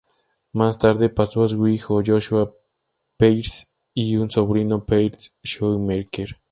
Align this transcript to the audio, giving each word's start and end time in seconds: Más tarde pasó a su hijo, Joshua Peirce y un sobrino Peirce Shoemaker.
Más 0.51 0.79
tarde 0.79 1.09
pasó 1.09 1.43
a 1.43 1.47
su 1.47 1.67
hijo, 1.67 2.01
Joshua 2.03 2.51
Peirce 3.17 3.67
y 3.93 4.15
un 4.17 4.31
sobrino 4.31 4.83
Peirce 4.83 5.33
Shoemaker. 5.43 6.39